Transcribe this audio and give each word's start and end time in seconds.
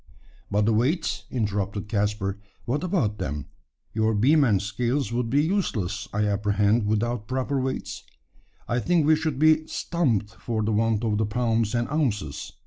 "But 0.49 0.65
the 0.65 0.73
weights?" 0.73 1.25
interrupted 1.29 1.87
Caspar. 1.87 2.39
"What 2.65 2.83
about 2.83 3.19
them? 3.19 3.45
Your 3.93 4.15
beam 4.15 4.43
and 4.43 4.59
scales 4.59 5.11
would 5.13 5.29
be 5.29 5.43
useless, 5.45 6.07
I 6.11 6.25
apprehend, 6.25 6.87
without 6.87 7.27
proper 7.27 7.61
weights? 7.61 8.01
I 8.67 8.79
think 8.79 9.05
we 9.05 9.15
should 9.15 9.37
be 9.37 9.57
`stumped' 9.57 10.31
for 10.39 10.63
the 10.63 10.71
want 10.71 11.03
of 11.03 11.19
the 11.19 11.27
pounds 11.27 11.75
and 11.75 11.87
ounces." 11.89 12.53